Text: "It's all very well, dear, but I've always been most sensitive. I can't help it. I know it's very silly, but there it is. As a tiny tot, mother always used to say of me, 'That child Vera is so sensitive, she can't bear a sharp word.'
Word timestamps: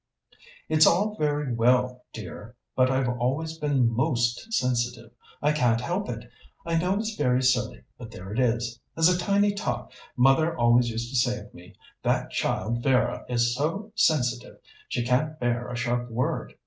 "It's 0.67 0.87
all 0.87 1.15
very 1.19 1.53
well, 1.53 2.05
dear, 2.11 2.55
but 2.75 2.89
I've 2.89 3.07
always 3.07 3.59
been 3.59 3.87
most 3.87 4.51
sensitive. 4.51 5.11
I 5.43 5.51
can't 5.51 5.79
help 5.79 6.09
it. 6.09 6.27
I 6.65 6.75
know 6.79 6.95
it's 6.95 7.13
very 7.13 7.43
silly, 7.43 7.83
but 7.99 8.09
there 8.09 8.33
it 8.33 8.39
is. 8.39 8.79
As 8.97 9.09
a 9.09 9.19
tiny 9.19 9.53
tot, 9.53 9.93
mother 10.17 10.57
always 10.57 10.89
used 10.89 11.11
to 11.11 11.15
say 11.15 11.37
of 11.41 11.53
me, 11.53 11.75
'That 12.01 12.31
child 12.31 12.81
Vera 12.81 13.23
is 13.29 13.53
so 13.53 13.91
sensitive, 13.93 14.55
she 14.89 15.05
can't 15.05 15.39
bear 15.39 15.69
a 15.69 15.75
sharp 15.75 16.09
word.' 16.09 16.55